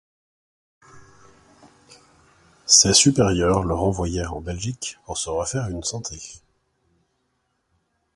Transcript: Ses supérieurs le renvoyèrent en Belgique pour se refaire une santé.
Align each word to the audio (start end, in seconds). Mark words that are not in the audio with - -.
Ses 2.65 2.95
supérieurs 2.95 3.61
le 3.61 3.75
renvoyèrent 3.75 4.33
en 4.35 4.41
Belgique 4.41 4.97
pour 5.05 5.15
se 5.19 5.29
refaire 5.29 5.67
une 5.67 5.83
santé. 5.83 6.19